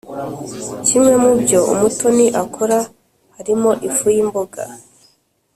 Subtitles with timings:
[0.85, 2.79] Kimwe mubyo Umutoni akora
[3.35, 4.63] harimo ifu y’imboga.